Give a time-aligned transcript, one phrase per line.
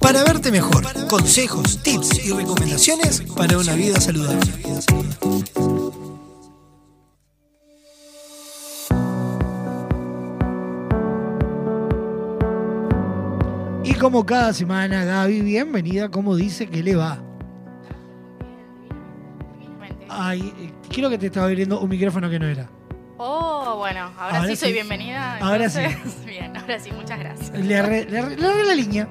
[0.00, 0.84] para verte mejor.
[1.08, 4.50] Consejos, tips y recomendaciones para una vida saludable.
[13.84, 16.10] Y como cada semana, Gaby, bienvenida.
[16.10, 17.18] ¿Cómo dice que le va?
[20.10, 22.68] Ay, eh, creo que te estaba abriendo un micrófono que no era.
[23.18, 25.38] Oh, bueno, ahora, Ahora sí soy bienvenida.
[25.38, 25.80] Ahora sí.
[26.26, 27.50] Bien, ahora sí, muchas gracias.
[27.50, 29.08] Le agarré la línea.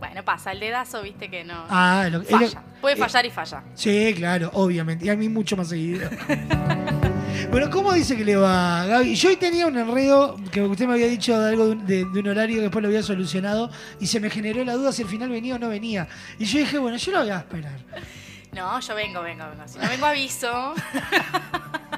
[0.00, 1.66] Bueno, pasa, el dedazo, viste que no.
[1.68, 2.62] Ah, lo- es lo- falla.
[2.80, 3.62] Puede eh, fallar y falla.
[3.74, 5.04] Sí, claro, obviamente.
[5.04, 6.08] Y a mí mucho más seguido.
[7.50, 9.14] bueno, ¿cómo dice que le va, Gaby?
[9.14, 12.04] Yo hoy tenía un enredo que usted me había dicho de algo de un, de-
[12.06, 13.70] de un horario que después lo había solucionado
[14.00, 16.08] y se me generó la duda si al final venía o no venía.
[16.38, 17.78] Y yo dije, bueno, yo lo voy a esperar.
[18.52, 19.62] No, yo vengo, vengo, vengo.
[19.68, 20.74] Si no vengo, aviso.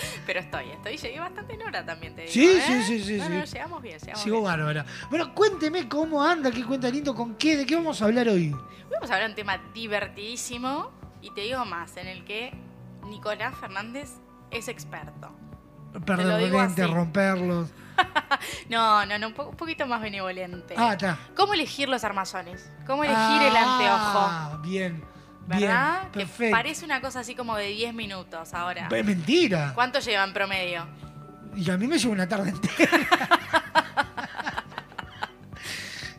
[0.26, 0.96] Pero estoy, estoy.
[0.96, 2.32] Llegué bastante en hora también, te digo.
[2.32, 2.62] Sí, ¿eh?
[2.66, 3.30] sí, sí, sí, No, sí.
[3.32, 4.44] no, llegamos bien, llegamos Sigo bien.
[4.44, 4.86] bárbara.
[5.10, 8.50] Bueno, cuénteme cómo anda, qué cuenta lindo, con qué, de qué vamos a hablar hoy.
[8.90, 10.90] Vamos a hablar de un tema divertidísimo
[11.22, 12.52] y te digo más, en el que
[13.06, 14.10] Nicolás Fernández
[14.50, 15.30] es experto.
[16.04, 16.94] Perder digo lentes, así.
[16.94, 17.68] romperlos.
[18.70, 20.74] No, no, no, un, po- un poquito más benevolente.
[20.78, 21.18] Ah, está.
[21.36, 22.70] ¿Cómo elegir los armazones?
[22.86, 24.18] ¿Cómo elegir el anteojo?
[24.18, 25.02] Ah, bien.
[25.50, 26.08] ¿Verdad?
[26.14, 28.88] Bien, que parece una cosa así como de 10 minutos ahora.
[28.90, 29.72] Es mentira.
[29.74, 30.86] ¿Cuánto lleva en promedio?
[31.56, 32.90] Y a mí me lleva una tarde entera.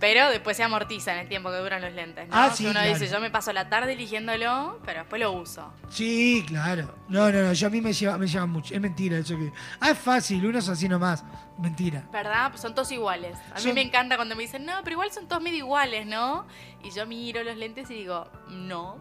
[0.01, 2.35] Pero después se amortiza en el tiempo que duran los lentes, ¿no?
[2.35, 2.89] Ah, sí, Uno claro.
[2.89, 5.71] dice, yo me paso la tarde eligiéndolo, pero después lo uso.
[5.91, 6.95] Sí, claro.
[7.07, 8.73] No, no, no, yo a mí me lleva, me lleva mucho.
[8.73, 9.53] Es mentira eso que.
[9.79, 11.23] Ah, es fácil, uno es así nomás.
[11.61, 12.03] Mentira.
[12.11, 12.49] ¿Verdad?
[12.49, 13.37] Pues Son todos iguales.
[13.55, 16.47] A mí me encanta cuando me dicen, no, pero igual son todos medio iguales, ¿no?
[16.83, 18.97] Y yo miro los lentes y digo, no.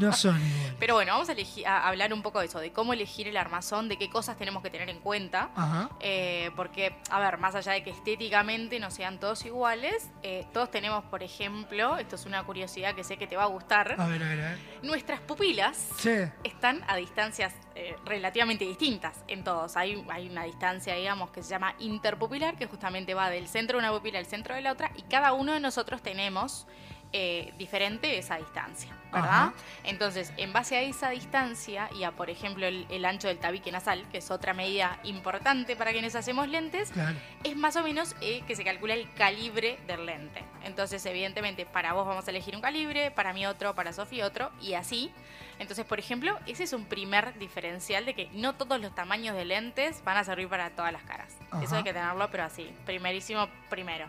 [0.00, 0.76] No son igual.
[0.78, 3.36] Pero bueno, vamos a, elegi- a hablar un poco de eso, de cómo elegir el
[3.36, 5.50] armazón, de qué cosas tenemos que tener en cuenta.
[5.56, 5.90] Ajá.
[6.00, 10.70] Eh, porque, a ver, más allá de que estéticamente no sean todos iguales, eh, todos
[10.70, 14.06] tenemos, por ejemplo, esto es una curiosidad que sé que te va a gustar, A
[14.06, 14.58] ver, a ver, a ver.
[14.82, 16.10] nuestras pupilas Sí.
[16.44, 19.76] están a distancias eh, relativamente distintas en todos.
[19.76, 23.86] Hay, hay una distancia, digamos, que se llama interpupilar, que justamente va del centro de
[23.86, 26.66] una pupila al centro de la otra, y cada uno de nosotros tenemos
[27.14, 29.30] eh, diferente esa distancia, ¿verdad?
[29.30, 29.52] Ajá.
[29.84, 33.72] Entonces, en base a esa distancia y a, por ejemplo, el, el ancho del tabique
[33.72, 37.16] nasal, que es otra medida importante para quienes hacemos lentes, Claro.
[37.42, 40.44] es más o menos eh, que se calcula el calibre del lente.
[40.64, 44.50] Entonces, evidentemente, para vos vamos a elegir un calibre, para mí otro, para Sofi otro,
[44.60, 45.10] y así.
[45.58, 49.44] Entonces, por ejemplo, ese es un primer diferencial de que no todos los tamaños de
[49.44, 51.36] lentes van a servir para todas las caras.
[51.50, 51.64] Ajá.
[51.64, 54.06] Eso hay que tenerlo, pero así, primerísimo primero.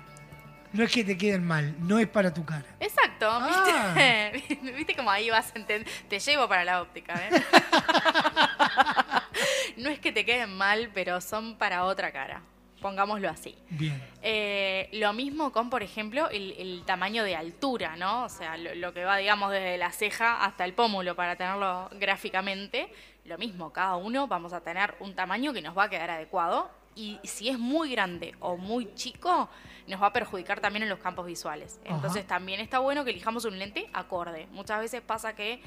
[0.71, 2.63] No es que te queden mal, no es para tu cara.
[2.79, 4.29] Exacto, Ah.
[4.31, 4.55] ¿viste?
[4.75, 5.87] ¿Viste cómo ahí vas a entender?
[6.07, 7.31] Te llevo para la óptica, ¿eh?
[9.77, 12.41] no es que te queden mal, pero son para otra cara.
[12.81, 13.55] Pongámoslo así.
[13.69, 14.01] Bien.
[14.21, 18.23] Eh, lo mismo con, por ejemplo, el, el tamaño de altura, ¿no?
[18.23, 21.89] O sea, lo, lo que va, digamos, desde la ceja hasta el pómulo para tenerlo
[21.93, 22.91] gráficamente.
[23.25, 26.69] Lo mismo, cada uno vamos a tener un tamaño que nos va a quedar adecuado.
[26.95, 29.49] Y si es muy grande o muy chico,
[29.87, 31.79] nos va a perjudicar también en los campos visuales.
[31.85, 31.95] Ajá.
[31.95, 34.47] Entonces también está bueno que elijamos un lente acorde.
[34.51, 35.61] Muchas veces pasa que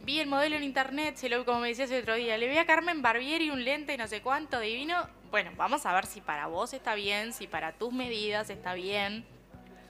[0.00, 2.58] vi el modelo en internet, se lo como me decías el otro día, le vi
[2.58, 5.06] a Carmen Barbieri un lente no sé cuánto divino.
[5.30, 9.26] Bueno, vamos a ver si para vos está bien, si para tus medidas está bien.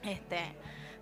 [0.03, 0.39] Este,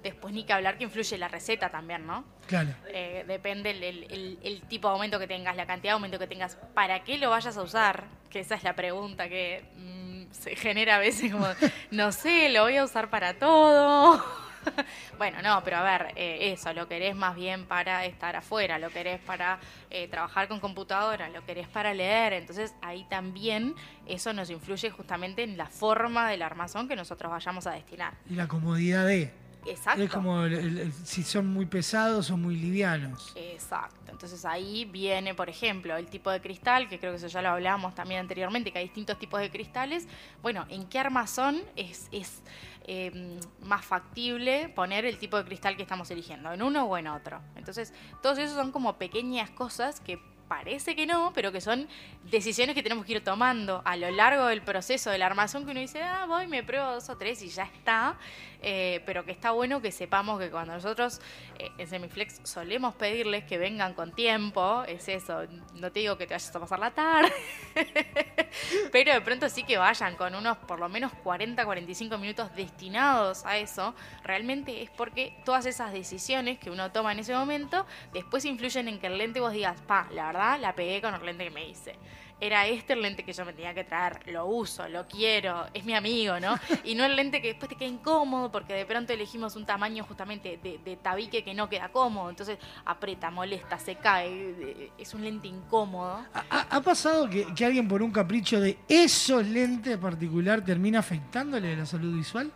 [0.03, 2.23] después ni que hablar que influye la receta también, ¿no?
[2.47, 2.69] Claro.
[2.89, 6.19] Eh, depende el, el- el- el tipo de aumento que tengas, la cantidad de aumento
[6.19, 10.31] que tengas, para qué lo vayas a usar, que esa es la pregunta que mm,
[10.31, 11.47] se genera a veces como,
[11.91, 14.23] no sé, lo voy a usar para todo.
[15.17, 18.89] bueno, no, pero a ver, eh, eso, lo querés más bien para estar afuera, lo
[18.89, 23.75] querés para eh, trabajar con computadora, lo querés para leer, entonces ahí también
[24.05, 28.13] eso nos influye justamente en la forma del armazón que nosotros vayamos a destinar.
[28.29, 29.46] Y la comodidad de.
[29.67, 30.01] Exacto.
[30.03, 33.33] Es como el- si son muy pesados o muy livianos.
[33.35, 34.11] Exacto.
[34.11, 37.49] Entonces ahí viene, por ejemplo, el tipo de cristal, que creo que eso ya lo
[37.49, 40.07] hablábamos también anteriormente, que hay distintos tipos de cristales.
[40.41, 42.41] Bueno, ¿en qué armazón es, es
[42.87, 46.51] eh, más factible poner el tipo de cristal que estamos eligiendo?
[46.51, 47.41] ¿En uno o en otro?
[47.55, 47.93] Entonces,
[48.23, 51.89] todos esos son como pequeñas cosas que parece que no, pero que son
[52.31, 55.79] decisiones que tenemos que ir tomando a lo largo del proceso del armazón que uno
[55.81, 58.15] dice, ah, voy, me pruebo dos o tres y ya está.
[58.61, 61.21] Eh, pero que está bueno que sepamos que cuando nosotros
[61.59, 65.45] eh, en Semiflex solemos pedirles que vengan con tiempo, es eso,
[65.75, 67.31] no te digo que te vayas a pasar la tarde,
[68.91, 73.45] pero de pronto sí que vayan con unos por lo menos 40, 45 minutos destinados
[73.45, 73.93] a eso,
[74.23, 78.99] realmente es porque todas esas decisiones que uno toma en ese momento después influyen en
[78.99, 81.69] que el lente vos digas, pa, la verdad la pegué con el lente que me
[81.69, 81.95] hice.
[82.39, 85.83] Era este el lente que yo me tenía que traer, lo uso, lo quiero, es
[85.85, 86.55] mi amigo, ¿no?
[86.83, 90.03] Y no el lente que después te queda incómodo porque de pronto elegimos un tamaño
[90.03, 95.47] justamente de, tabique que no queda cómodo, entonces aprieta, molesta, se cae, es un lente
[95.47, 96.25] incómodo.
[96.49, 102.15] ¿Ha, pasado que, alguien por un capricho de esos lentes particular termina afectándole la salud
[102.15, 102.51] visual?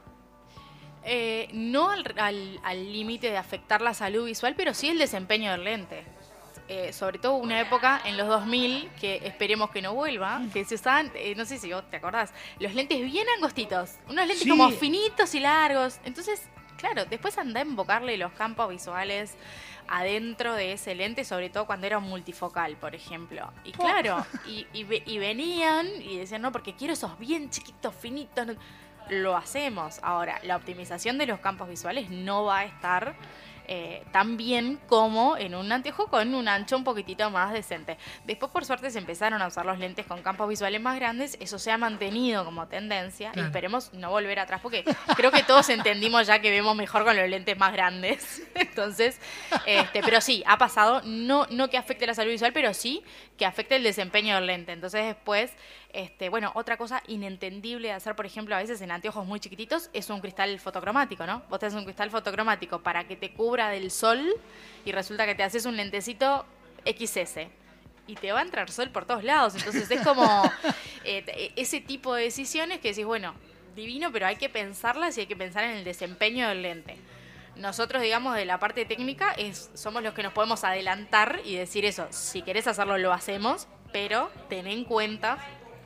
[1.03, 6.20] Eh, no al límite de afectar la salud visual, pero sí el desempeño del lente.
[6.73, 10.75] Eh, sobre todo una época en los 2000, que esperemos que no vuelva, que se
[10.75, 14.69] usaban, eh, no sé si vos te acordás, los lentes bien angostitos, unos lentes como
[14.69, 15.99] finitos y largos.
[16.05, 16.43] Entonces,
[16.77, 19.33] claro, después anda a invocarle los campos visuales
[19.89, 23.51] adentro de ese lente, sobre todo cuando era multifocal, por ejemplo.
[23.65, 28.47] Y claro, y, y, venían y decían, no, porque quiero esos bien chiquitos, finitos.
[29.09, 29.99] Lo hacemos.
[30.03, 33.17] Ahora, la optimización de los campos visuales no va a estar
[33.67, 37.97] eh, tan bien como en un anteojo con un ancho un poquitito más decente.
[38.25, 41.37] Después, por suerte, se empezaron a usar los lentes con campos visuales más grandes.
[41.39, 44.83] Eso se ha mantenido como tendencia y esperemos no volver atrás porque
[45.15, 48.41] creo que todos entendimos ya que vemos mejor con los lentes más grandes.
[48.55, 49.19] Entonces,
[49.65, 53.03] este, pero sí, ha pasado, no, no que afecte la salud visual, pero sí
[53.37, 54.71] que afecte el desempeño del lente.
[54.71, 55.51] Entonces, después
[55.93, 59.89] este, bueno, otra cosa inentendible de hacer, por ejemplo, a veces en anteojos muy chiquititos,
[59.91, 61.43] es un cristal fotocromático, ¿no?
[61.49, 64.33] Vos tenés un cristal fotocromático para que te cubra del sol
[64.85, 66.45] y resulta que te haces un lentecito
[66.85, 67.47] XS
[68.07, 69.55] y te va a entrar sol por todos lados.
[69.55, 70.43] Entonces es como
[71.03, 73.33] eh, ese tipo de decisiones que decís, bueno,
[73.75, 76.97] divino, pero hay que pensarlas y hay que pensar en el desempeño del lente.
[77.55, 81.85] Nosotros, digamos, de la parte técnica, es, somos los que nos podemos adelantar y decir
[81.85, 82.07] eso.
[82.09, 85.37] Si querés hacerlo, lo hacemos, pero ten en cuenta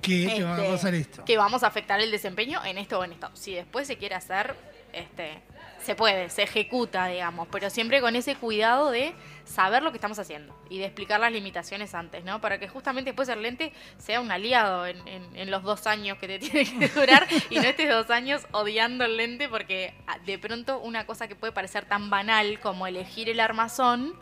[0.01, 1.25] que va a este, pasar esto.
[1.25, 3.29] Que vamos a afectar el desempeño en esto o en esto.
[3.33, 4.55] Si después se quiere hacer,
[4.93, 5.41] este,
[5.85, 9.13] se puede, se ejecuta, digamos, pero siempre con ese cuidado de
[9.45, 12.41] saber lo que estamos haciendo y de explicar las limitaciones antes, ¿no?
[12.41, 16.27] Para que justamente después el lente sea un aliado en, en los dos años que
[16.27, 20.37] te tiene que durar y no estés dos años odiando el lente porque ah, de
[20.39, 24.15] pronto una cosa que puede parecer tan banal como elegir el armazón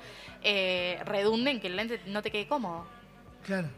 [0.44, 2.86] eh, redunde en que el lente no te quede cómodo.
[3.46, 3.70] Claro.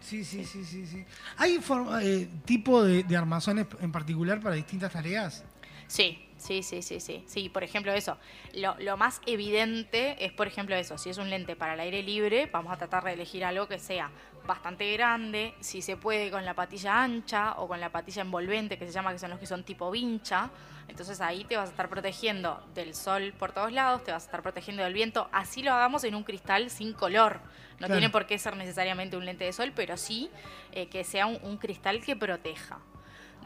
[0.00, 1.04] Sí, sí, sí, sí, sí.
[1.36, 1.60] ¿Hay
[2.02, 5.44] eh, tipo de, armazones en particular para distintas tareas?
[5.86, 7.22] Sí, sí, sí, sí, sí.
[7.26, 8.16] Sí, por ejemplo, eso.
[8.54, 10.98] Lo, lo, más evidente es, por ejemplo, eso.
[10.98, 13.78] Si es un lente para el aire libre, vamos a tratar de elegir algo que
[13.78, 14.10] sea
[14.46, 18.86] bastante grande, si se puede con la patilla ancha o con la patilla envolvente, que
[18.86, 20.50] se llama, que son los que son tipo vincha.
[20.88, 24.26] Entonces ahí te vas a estar protegiendo del sol por todos lados, te vas a
[24.26, 25.28] estar protegiendo del viento.
[25.30, 27.40] Así lo hagamos en un cristal sin color.
[27.78, 30.30] No tiene por qué ser necesariamente un lente de sol, pero sí
[30.72, 32.78] eh, que sea un, cristal que proteja.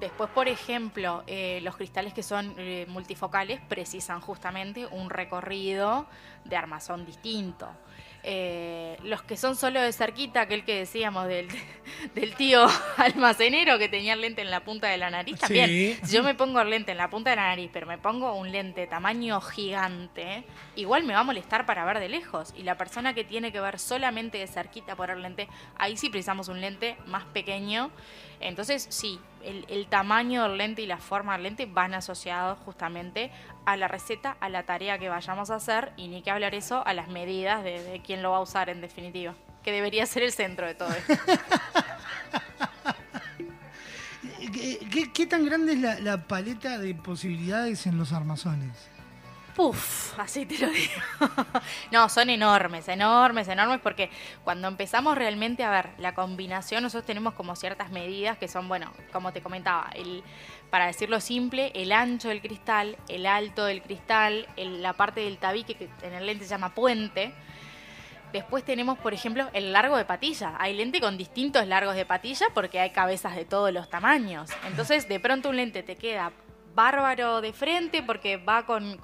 [0.00, 6.06] Después, por ejemplo, eh, los cristales que son eh, multifocales precisan justamente un recorrido
[6.44, 7.68] de armazón distinto.
[8.26, 11.46] Eh, los que son solo de cerquita, aquel que decíamos del,
[12.14, 15.98] del, tío almacenero que tenía el lente en la punta de la nariz, también.
[16.02, 18.32] Si yo me pongo el lente en la punta de la nariz, pero me pongo
[18.34, 20.44] un lente tamaño gigante,
[20.74, 22.54] igual me va a molestar para ver de lejos.
[22.56, 26.08] Y la persona que tiene que ver solamente de cerquita por el lente, ahí sí
[26.08, 27.90] precisamos un lente más pequeño.
[28.44, 33.30] Entonces, sí, el, tamaño del lente y la forma del lente van asociados justamente
[33.64, 36.86] a la receta, a la tarea que vayamos a hacer y ni que hablar eso
[36.86, 40.32] a las medidas de, quién lo va a usar en definitiva, que debería ser el
[40.32, 41.14] centro de todo esto.
[45.14, 48.93] ¿Qué, tan grande es la paleta de posibilidades en los armazones?
[49.54, 50.92] Puf, así te lo digo.
[51.92, 54.10] no, son enormes, enormes, enormes, porque
[54.42, 58.92] cuando empezamos realmente a ver la combinación, nosotros tenemos como ciertas medidas que son, bueno,
[59.12, 60.24] como te comentaba, el,
[60.70, 65.76] para decirlo simple, el ancho del cristal, el alto del cristal, la parte del tabique
[65.76, 67.32] que en el lente se llama puente.
[68.32, 70.56] Después tenemos, por ejemplo, el largo de patilla.
[70.58, 74.50] Hay lente con distintos largos de patilla porque hay cabezas de todos los tamaños.
[74.66, 76.32] Entonces, de pronto un lente te queda
[76.74, 78.98] bárbaro de frente porque va con,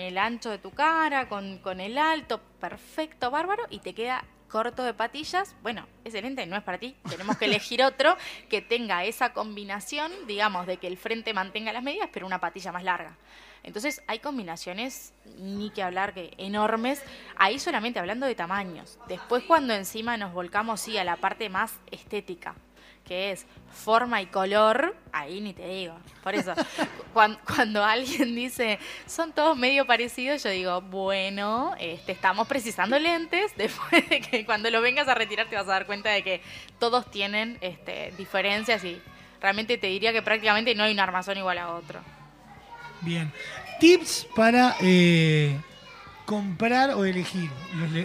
[0.00, 4.94] el ancho de tu cara, con, el alto, perfecto, bárbaro, y te queda corto de
[4.94, 6.96] patillas, bueno, ese no es para ti.
[7.08, 8.16] Tenemos que elegir otro
[8.48, 12.72] que tenga esa combinación, digamos, de que el frente mantenga las medidas, pero una patilla
[12.72, 13.16] más larga.
[13.62, 17.02] Entonces hay combinaciones, ni que hablar, que enormes,
[17.36, 18.98] ahí solamente hablando de tamaños.
[19.08, 22.54] Después cuando encima nos volcamos, sí, a la parte más estética,
[23.08, 25.94] que es forma y color, ahí ni te digo.
[26.22, 26.52] Por eso,
[27.46, 34.08] cuando, alguien dice, son todos medio parecidos, yo digo, bueno, este, estamos precisando lentes, después
[34.08, 36.42] de que cuando lo vengas a retirar te vas a dar cuenta de que
[36.78, 39.00] todos tienen este, diferencias y
[39.40, 42.00] realmente te diría que prácticamente no hay un armazón igual a otro.
[43.00, 43.32] Bien.
[43.80, 45.56] Tips para eh,
[46.26, 47.48] comprar o elegir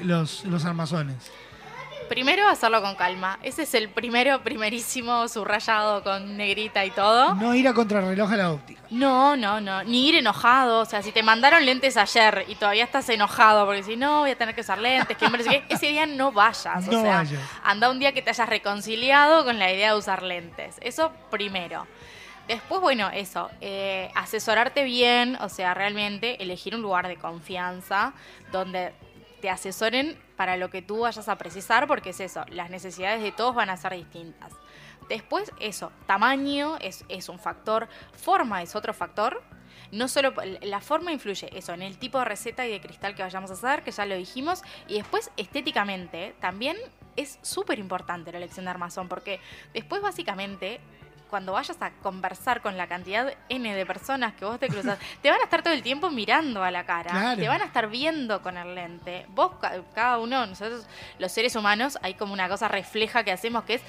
[0.04, 1.32] los, los armazones.
[2.10, 3.40] Primero hacerlo con calma.
[3.44, 7.36] Ese es el primero, primerísimo, subrayado con negrita y todo.
[7.36, 8.82] No ir a contrarreloj a la óptica.
[8.90, 9.84] No, no, no.
[9.84, 10.82] Ni ir enojado.
[10.82, 14.32] O sea, si te mandaron lentes ayer y todavía estás enojado porque si no, voy
[14.32, 16.86] a tener que usar lentes, que qué", ese día no vayas.
[16.86, 17.42] No sea, vayas.
[17.64, 20.76] anda un día que te hayas reconciliado con la idea de usar lentes.
[20.82, 21.88] Eso primero.
[22.48, 28.14] Después, bueno, eso, eh, asesorarte bien, o sea, realmente elegir un lugar de confianza
[28.52, 28.92] donde
[29.40, 33.32] te asesoren para lo que tú vayas a precisar, porque es eso, las necesidades de
[33.32, 34.52] todos van a ser distintas.
[35.08, 39.42] Después, eso, tamaño es, es un factor, forma es otro factor.
[39.94, 43.24] No solo la forma influye eso en el tipo de receta y de cristal que
[43.24, 46.76] vayamos a hacer, que ya lo dijimos, y después estéticamente también
[47.16, 49.40] es súper importante la elección de armazón, porque
[49.74, 50.82] después básicamente
[51.34, 55.32] cuando vayas a conversar con la cantidad N de personas que vos te cruzas, te
[55.32, 57.42] van a estar todo el tiempo mirando a la cara, Claro.
[57.42, 59.25] te van a estar viendo con el lente.
[59.30, 60.86] Vos, ca- cada uno, nosotros
[61.18, 63.82] los seres humanos, hay como una cosa refleja que hacemos que es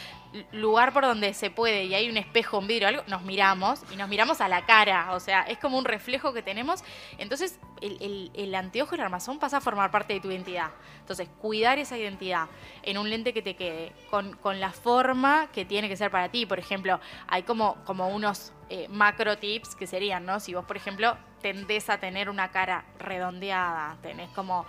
[0.52, 3.96] lugar por donde se puede y hay un espejo, un vidrio, algo, nos miramos y
[3.96, 6.82] nos miramos a la cara, o sea, es como un reflejo que tenemos.
[7.18, 10.70] Entonces, el, el, el anteojo y el armazón pasa a formar parte de tu identidad.
[11.00, 12.46] Entonces, cuidar esa identidad
[12.82, 16.30] en un lente que te quede, con, con la forma que tiene que ser para
[16.30, 16.46] ti.
[16.46, 16.98] Por ejemplo,
[17.28, 20.40] hay como, como unos eh, macro tips que serían, ¿no?
[20.40, 24.64] Si vos, por ejemplo, tendés a tener una cara redondeada, tenés como,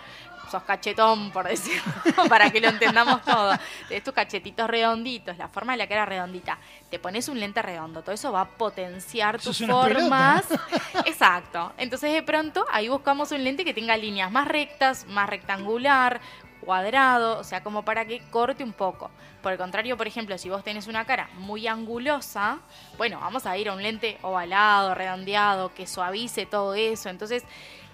[0.52, 1.84] sos cachetón, por decirlo,
[2.30, 3.54] para que lo entendamos todo.
[3.88, 6.58] Tenés tus cachetitos redonditos, la forma de la cara redondita.
[6.90, 10.46] Te pones un lente redondo, todo eso va a potenciar tus formas.
[11.06, 11.72] Exacto.
[11.78, 16.20] Entonces, de pronto, ahí buscamos un lente que tenga líneas más rectas, más rectangular,
[16.66, 19.12] cuadrado, o sea, como para que corte un poco.
[19.42, 22.60] Por el contrario, por ejemplo, si vos tenés una cara muy angulosa,
[22.98, 27.10] bueno, vamos a ir a un lente ovalado, redondeado, que suavice todo eso.
[27.10, 27.44] Entonces,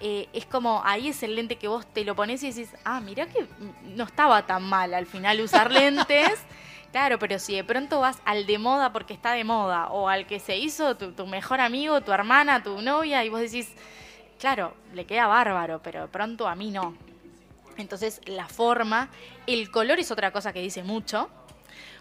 [0.00, 3.00] eh, es como, ahí es el lente que vos te lo pones y decís, ah,
[3.00, 3.46] mirá que
[3.84, 6.40] no estaba tan mal al final usar lentes.
[6.90, 10.26] Claro, pero si de pronto vas al de moda porque está de moda, o al
[10.26, 13.72] que se hizo tu, tu mejor amigo, tu hermana, tu novia, y vos decís,
[14.38, 16.94] claro, le queda bárbaro, pero de pronto a mí no.
[17.76, 19.08] Entonces, la forma,
[19.46, 21.30] el color es otra cosa que dice mucho.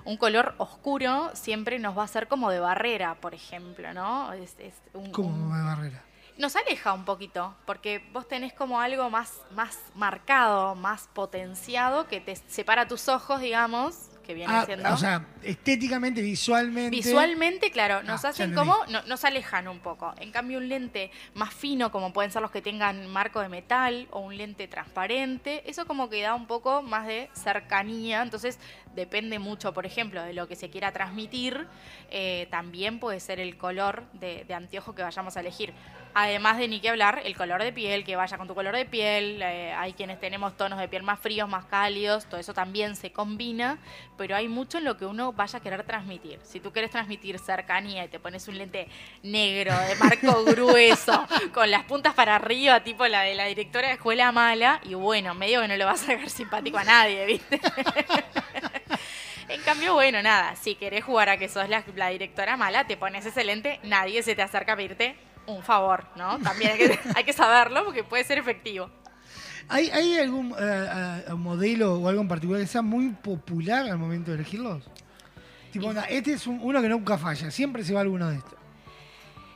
[0.03, 4.33] Un color oscuro siempre nos va a hacer como de barrera, por ejemplo, ¿no?
[4.33, 6.03] Es, es un- de barrera.
[6.37, 12.19] nos aleja un poquito, porque vos tenés como algo más, más marcado, más potenciado, que
[12.19, 14.93] te separa tus ojos, digamos, que viene Ah, siendo...
[14.93, 16.95] o sea, estéticamente, visualmente.
[16.95, 20.13] Visualmente, claro, nos Ah, hacen como, no- nos alejan un poco.
[20.19, 24.07] En cambio, un lente más fino, como pueden ser los que tengan marco de metal,
[24.11, 28.21] o un lente transparente, eso como que da un poco más de cercanía.
[28.21, 28.57] Entonces,
[28.95, 31.67] depende mucho, por ejemplo, de lo que se quiera transmitir.
[32.09, 35.73] eh, también puede ser el color de, de anteojo que vayamos a elegir.
[36.13, 38.85] Además de ni que hablar, el color de piel, que vaya con tu color de
[38.85, 39.41] piel.
[39.41, 43.11] eh, hay quienes tenemos tonos de piel más fríos, más cálidos, todo eso también se
[43.11, 43.77] combina,
[44.17, 46.39] pero hay mucho en lo que uno vaya a querer transmitir.
[46.43, 48.87] Si tú quieres transmitir cercanía y te pones un lente
[49.23, 53.93] negro, de marco grueso, con las puntas para arriba, tipo la de la directora de
[53.93, 57.59] escuela mala, y bueno, medio que no le vas a sacar simpático a nadie, ¿viste?
[59.47, 62.95] En cambio, bueno, nada, si querés jugar a que sos la, la directora mala, te
[62.95, 65.17] pones ese lente, nadie se te acerca a pedirte
[65.55, 66.39] un favor, ¿no?
[66.39, 68.89] También hay que, hay que saberlo porque puede ser efectivo.
[69.69, 74.31] ¿Hay, hay algún eh, modelo o algo en particular que sea muy popular al momento
[74.31, 74.83] de elegirlos?
[75.71, 78.55] Tipo, onda, este es un- uno que nunca falla, siempre se va alguno de estos.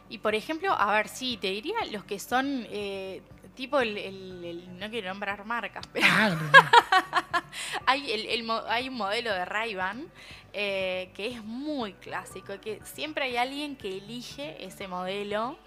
[0.08, 3.22] Y por ejemplo, a ver, sí, te diría los que son eh,
[3.56, 6.38] tipo el, el- el- no quiero nombrar marcas, pero Ah,
[7.86, 10.06] hay, el, hay un modelo de Ray-Ban
[10.54, 15.58] eh, que es muy clásico, y que siempre hay alguien que elige ese modelo.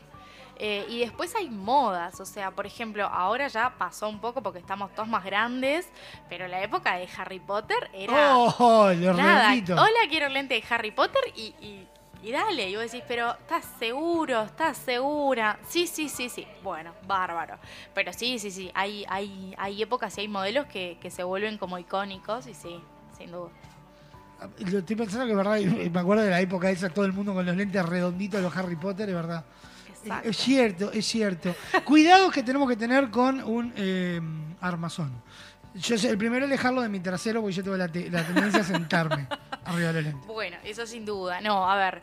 [0.60, 4.58] Eh, y después hay modas, o sea, por ejemplo, ahora ya pasó un poco porque
[4.58, 5.88] estamos todos más grandes,
[6.28, 8.36] pero la época de Harry Potter era...
[8.36, 11.86] Oh, los Nada, hola, quiero lente de Harry Potter y, y,
[12.24, 12.70] y dale.
[12.70, 14.42] Y vos decís, pero ¿estás seguro?
[14.42, 15.60] ¿Estás segura?
[15.68, 16.44] Sí, sí, sí, sí.
[16.64, 17.56] Bueno, bárbaro.
[17.94, 18.70] Pero sí, sí, sí.
[18.74, 22.80] Hay, hay, hay épocas y hay modelos que, que se vuelven como icónicos y sí,
[23.16, 23.50] sin duda.
[24.58, 27.56] Estoy pensando que, verdad, me acuerdo de la época esa, todo el mundo con los
[27.56, 29.44] lentes redonditos de los Harry Potter, es verdad.
[30.02, 30.28] Exacto.
[30.28, 31.54] Es cierto, es cierto.
[31.84, 34.20] Cuidados que tenemos que tener con un eh,
[34.60, 35.12] armazón.
[35.74, 38.24] Yo sé, el primero es dejarlo de mi trasero porque yo tengo la, te- la
[38.24, 39.28] tendencia a sentarme
[39.64, 40.26] arriba de los lentes.
[40.26, 41.40] Bueno, eso sin duda.
[41.40, 42.02] No, a ver.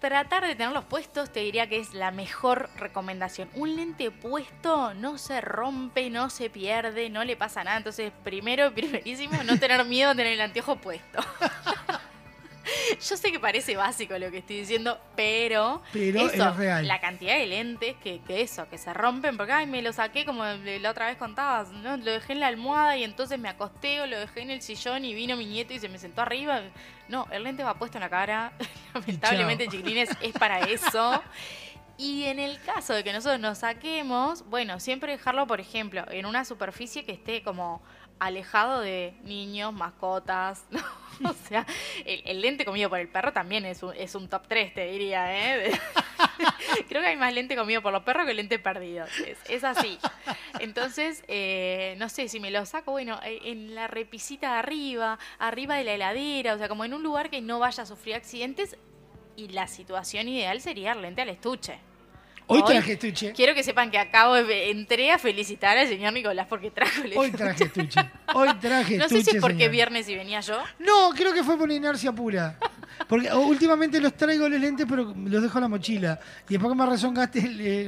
[0.00, 3.50] Tratar de tenerlos puestos te diría que es la mejor recomendación.
[3.54, 7.76] Un lente puesto no se rompe, no se pierde, no le pasa nada.
[7.76, 11.18] Entonces, primero, primerísimo, no tener miedo de tener el anteojo puesto.
[13.08, 16.86] Yo sé que parece básico lo que estoy diciendo, pero, Pero eso, es real.
[16.86, 20.26] la cantidad de lentes que, que eso, que se rompen, porque ay, me lo saqué
[20.26, 21.96] como la otra vez contabas, ¿no?
[21.96, 25.04] Lo dejé en la almohada y entonces me acosté o lo dejé en el sillón
[25.04, 26.60] y vino mi nieto y se me sentó arriba.
[27.08, 28.52] No, el lente va puesto en la cara.
[28.94, 31.22] Lamentablemente, chiquilines, es para eso.
[32.00, 36.24] Y en el caso de que nosotros nos saquemos, bueno, siempre dejarlo, por ejemplo, en
[36.24, 37.82] una superficie que esté como
[38.18, 40.64] alejado de niños, mascotas.
[41.20, 41.28] ¿no?
[41.28, 41.66] O sea,
[42.06, 45.36] el, lente comido por el perro también es un, es un top 3, te diría,
[45.36, 45.78] ¿eh?
[46.88, 49.04] Creo que hay más lente comido por los perros que lente perdido.
[49.26, 49.98] Es, es así.
[50.58, 55.18] Entonces, eh, no sé, si me lo saco, bueno, eh, en la repisita de arriba,
[55.38, 58.14] arriba de la heladera, o sea, como en un lugar que no vaya a sufrir
[58.14, 58.78] accidentes.
[59.36, 61.89] Y la situación ideal sería el lente al estuche.
[62.52, 63.32] Hoy Hoy- traje estuche.
[63.32, 67.16] Quiero que sepan que acabo de entré a felicitar al señor Nicolás porque trajo el
[67.16, 67.38] Hoy estuche.
[67.44, 68.00] traje estuche.
[68.34, 69.30] Hoy traje No sé estuche.
[69.30, 69.70] si es porque señor.
[69.70, 70.58] viernes y venía yo.
[70.80, 72.58] No, creo que fue por inercia pura.
[73.08, 76.20] Porque últimamente los traigo los lentes, pero los dejo en la mochila.
[76.48, 77.40] Y después que me rezongaste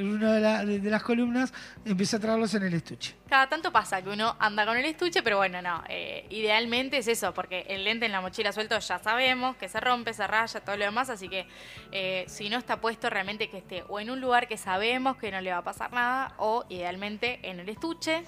[0.03, 1.53] una de- de las columnas,
[1.85, 3.15] empecé a traerlos en el estuche.
[3.29, 5.83] Cada tanto pasa que uno anda con el estuche, pero bueno, no.
[5.89, 9.81] eh, idealmente es eso, porque el lente en la mochila suelto ya sabemos que se
[9.81, 11.09] rompe, se raya, todo lo demás.
[11.11, 11.47] Así que
[11.93, 15.31] eh, si no está puesto, realmente que esté o en un lugar que sabemos que
[15.31, 18.25] no le va a pasar nada, o idealmente en el estuche.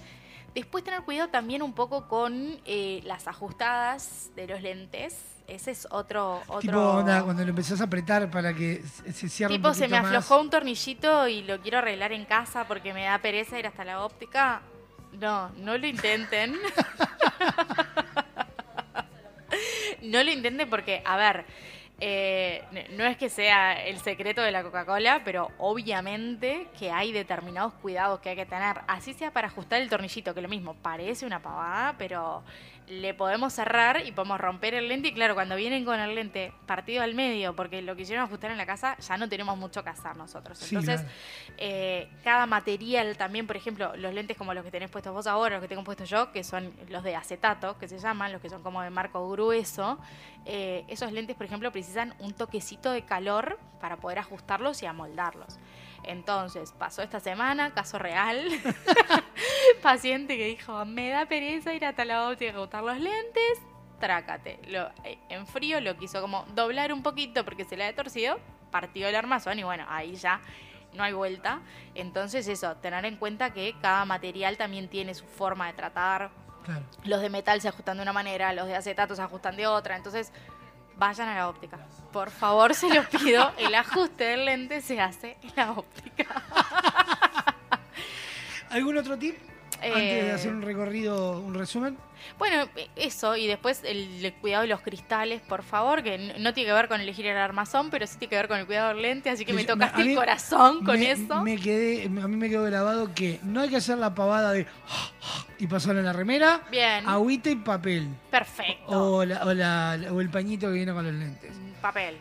[0.55, 5.19] Después tener cuidado también un poco con eh, las ajustadas de los lentes.
[5.47, 6.41] Ese es otro...
[6.47, 6.61] otro...
[6.61, 8.83] Tipo, onda, cuando lo empezás a apretar para que
[9.13, 10.07] se- cierre Tipo, un se me más.
[10.07, 13.85] aflojó un tornillito y lo quiero arreglar en casa porque me da pereza ir hasta
[13.85, 14.63] la óptica.
[15.13, 16.57] No, no lo intenten.
[20.03, 21.45] no lo intenten porque, a ver,
[22.01, 22.65] eh,
[22.97, 28.21] no es que sea el secreto de la Coca-Cola, pero obviamente que hay determinados cuidados
[28.21, 28.81] que hay que tener.
[28.89, 32.43] Así sea para ajustar el tornillito, que lo mismo, parece una pavada, pero
[32.87, 35.09] le podemos cerrar y podemos romper el lente.
[35.09, 38.59] Y claro, cuando vienen con el lente partido al medio, porque lo quisieron ajustar en
[38.59, 40.59] la casa, ya no tenemos mucho que hacer nosotros.
[40.59, 41.15] Sí, Entonces, claro.
[41.59, 45.57] eh, cada material también, por ejemplo, los lentes como los que tenés puestos vos ahora,
[45.57, 48.51] los que tengo puestos yo, que son los de acetato, que se llaman, los que
[48.51, 49.99] son como de marco grueso,
[50.45, 55.59] eh, esos lentes, por ejemplo, precisan un toquecito de calor para poder ajustarlos y amoldarlos.
[56.03, 58.49] Entonces, pasó esta semana, caso real,
[59.83, 63.61] paciente que dijo, me da pereza ir hasta la óptica a ajustar los lentes,
[64.01, 64.61] trácate.
[64.69, 68.39] Lo, eh, en frío lo quiso como doblar un poquito porque se le ha torcido,
[68.71, 70.41] partió el armazón y bueno, ahí ya
[70.95, 71.61] no hay vuelta.
[71.95, 76.31] Entonces eso, tener en cuenta que cada material también tiene su forma de tratar.
[76.65, 76.83] Claro.
[77.05, 79.97] Los de metal se ajustan de una manera, los de acetato se ajustan de otra.
[79.97, 80.33] Entonces,
[80.97, 81.79] vayan a la óptica.
[82.13, 83.53] Por favor, se los pido.
[83.59, 86.27] El ajuste del lente se hace en la óptica.
[88.71, 89.37] ¿Algún otro tip?
[89.83, 91.97] Antes de Eh, hacer un recorrido, un resumen.
[92.39, 96.69] Bueno, eso, y después el, el cuidado de los cristales, por favor, que no tiene
[96.71, 99.03] que ver con elegir el armazón, pero sí tiene que ver con el cuidado del
[99.03, 101.43] lente, así que me tocaste el corazón con me, eso.
[101.43, 104.67] Me quedé, a mí me quedó grabado que no hay que hacer la pavada de
[105.65, 108.09] y pasarlo en la remera, Bien, agüita y papel.
[108.31, 108.85] perfecto.
[109.17, 111.53] O, la- o, la- o el pañito que viene con los lentes.
[111.81, 112.17] Papel.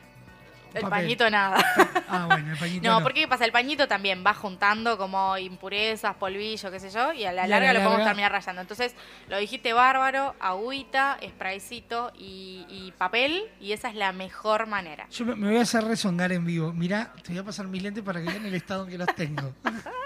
[0.74, 0.90] El Papel.
[1.04, 1.64] pañito nada.
[2.10, 2.84] Ah, bueno, el pañito.
[2.90, 3.04] No, no.
[3.04, 3.46] porque ¿qué pasa?
[3.46, 7.46] El pañito también va juntando como impurezas, polvillo, qué sé yo, y a la Y
[7.46, 8.62] a larga la lo podemos terminar rayando.
[8.62, 8.96] Entonces,
[9.30, 15.06] lo dijiste bárbaro, agüita, spraycito y, y papel, y esa es la mejor manera.
[15.12, 16.72] Yo me, me voy a hacer rezongar en vivo.
[16.74, 19.14] Mirá, te voy a pasar mis lentes para que vean el estado en que los
[19.16, 19.54] tengo.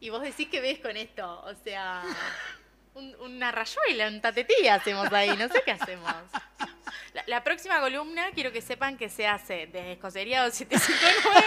[0.00, 2.02] Y vos decís que ves con esto, o sea,
[2.94, 6.12] un- una rayuela, un tatetí hacemos ahí, no sé qué hacemos.
[7.12, 11.46] La, la próxima columna quiero que sepan que se hace desde Escocería 2759,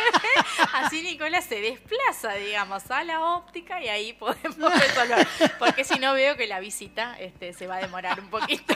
[0.73, 5.27] así Nicolás se desplaza, digamos, a la óptica y ahí podemos resolver.
[5.59, 8.75] Porque si no veo que la visita este, se va a demorar un poquito.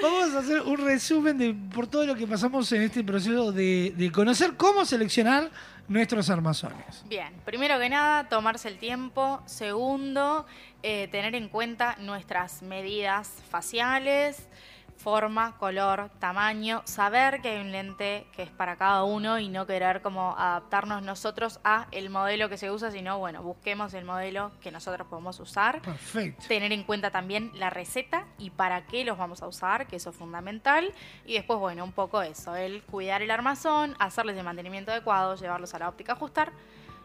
[0.00, 3.92] Vamos a hacer un resumen de por todo lo que pasamos en este proceso de,
[3.96, 5.50] de conocer cómo seleccionar
[5.88, 7.04] nuestros armazones.
[7.06, 9.42] Bien, primero que nada, tomarse el tiempo.
[9.46, 10.46] Segundo,
[10.82, 14.48] eh, tener en cuenta nuestras medidas faciales,
[15.06, 16.82] forma, color, tamaño.
[16.84, 21.00] Saber que hay un lente que es para cada uno y no querer como adaptarnos
[21.00, 25.38] nosotros a el modelo que se usa, sino bueno, busquemos el modelo que nosotros podemos
[25.38, 25.80] usar.
[25.80, 26.48] Perfecto.
[26.48, 30.10] Tener en cuenta también la receta y para qué los vamos a usar, que eso
[30.10, 30.92] es fundamental.
[31.24, 35.72] Y después, bueno, un poco eso, el cuidar el armazón, hacerles el mantenimiento adecuado, llevarlos
[35.72, 36.50] a la óptica a ajustar.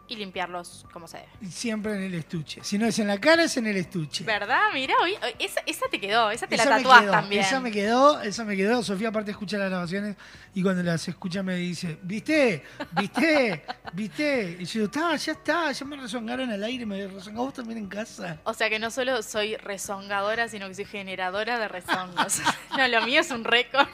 [0.08, 1.50] Y limpiarlos como se debe.
[1.50, 2.60] Siempre en el estuche.
[2.62, 4.24] Si no es en la cara, es en el estuche.
[4.24, 4.60] ¿Verdad?
[4.74, 7.42] Mira, hoy, esa, esa te quedó, esa te Esa la tatuás quedó, también.
[7.42, 8.82] Esa me quedó, esa me quedó.
[8.82, 10.16] Sofía aparte escucha las grabaciones
[10.54, 12.62] y cuando las escucha me dice, ¿viste?
[12.92, 13.64] ¿Viste?
[13.92, 14.56] ¿Viste?
[14.60, 17.78] Y yo digo, está, ya está, ya me rezongaron al aire, me rezongó vos también
[17.78, 18.40] en casa.
[18.44, 22.40] O sea que no solo soy rezongadora, sino que soy generadora de rezongos.
[22.76, 23.88] no, lo mío es un récord.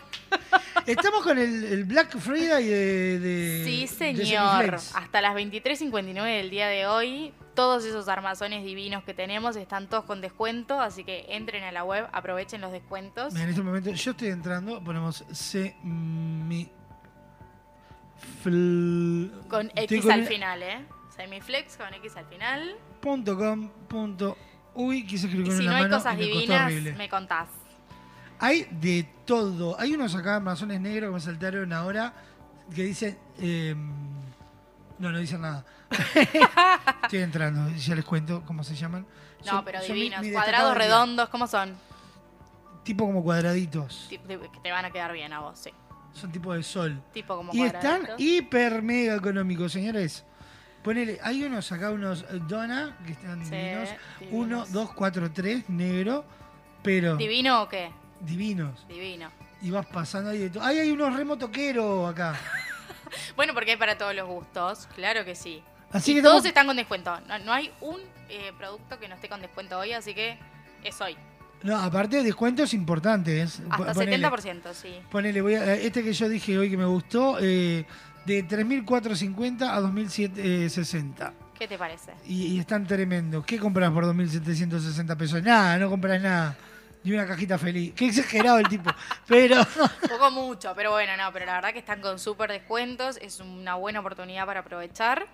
[0.87, 4.75] Estamos con el, el Black Friday de, de Sí, señor.
[4.95, 5.35] Hasta las
[6.03, 10.81] 23.59 del día de hoy, todos esos armazones divinos que tenemos están todos con descuento,
[10.81, 13.35] así que entren a la web, aprovechen los descuentos.
[13.35, 16.69] En este momento yo estoy entrando, ponemos semi
[18.45, 20.85] fl- Con X con al final, ¿eh?
[21.17, 22.77] Semiflex con X al final.
[23.01, 24.37] punto com punto
[24.75, 27.49] uy quise escribir Y si no hay cosas me divinas, me contás.
[28.41, 29.77] Hay de todo.
[29.81, 32.15] Hay unos acá, Amazones negros, que me saltaron ahora,
[32.73, 33.19] que dicen...
[33.41, 33.75] eh,
[34.99, 35.65] no, no dicen nada.
[37.05, 39.07] Estoy entrando, ya les cuento cómo se llaman.
[39.45, 40.21] No, Son- pero son mi- divinos.
[40.21, 40.97] mi destacado Cuadrados del día.
[40.97, 41.77] redondos, ¿cómo son?
[42.85, 44.09] Tipo como cuadraditos.
[44.11, 45.71] De- Que te van a quedar bien a vos, sí.
[46.13, 47.01] Son tipo de sol.
[47.13, 48.17] Tipo como Y están cuadraditos.
[48.21, 50.25] hiper mega económicos, señores.
[50.83, 53.89] Ponele, hay unos acá, unos eh, Donna, que están Sí, divinos.
[54.21, 54.47] divinos.
[54.47, 56.25] 1, 2, 4, 3, negro,
[56.83, 57.91] pero ¿Divino o qué?
[58.21, 58.87] divinos.
[58.89, 59.29] Divino.
[59.61, 60.63] Y vas pasando ahí de todo.
[60.65, 62.35] Ahí hay unos remotoqueros acá.
[63.37, 65.63] Bueno, porque hay para todos los gustos, claro que sí.
[65.93, 67.21] Así y que todos estamos- están con descuento.
[67.29, 70.39] No, no hay un eh, producto que no esté con descuento hoy, así que
[70.85, 71.17] es hoy.
[71.63, 73.61] No, aparte descuentos importantes.
[73.71, 75.01] Hasta Ponele, 70%, sí.
[75.11, 77.85] Ponele, voy a- este que yo dije hoy que me gustó, eh,
[78.27, 81.33] de 3.450 a 2.760.
[81.59, 82.13] ¿Qué te parece?
[82.27, 83.45] Y, y están tremendos.
[83.45, 85.43] ¿Qué compras por 2.760 pesos?
[85.43, 86.57] Nada, no compras nada.
[87.05, 87.95] Ni una cajita feliz.
[87.95, 88.91] Qué exagerado el tipo.
[89.27, 89.57] Pero
[90.09, 93.77] poco mucho, pero bueno, no, pero la verdad que están con súper descuentos, es una
[93.77, 95.27] buena oportunidad para aprovechar.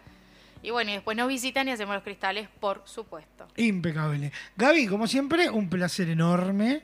[0.63, 3.47] Y bueno, y después nos visitan y hacemos los cristales, por supuesto.
[3.57, 4.33] impecable.
[4.57, 6.83] Gaby, como siempre, un placer enorme.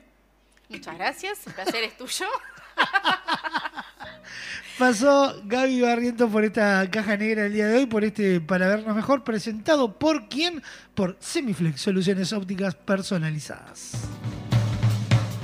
[0.69, 2.27] Muchas gracias, el placer es tuyo.
[4.77, 8.95] Pasó Gaby Barriento por esta caja negra el día de hoy, por este Para Vernos
[8.95, 10.63] Mejor, presentado por quién?
[10.95, 13.91] Por Semiflex, soluciones ópticas personalizadas.